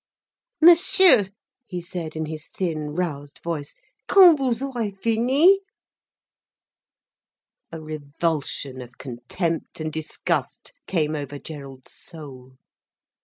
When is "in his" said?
2.15-2.47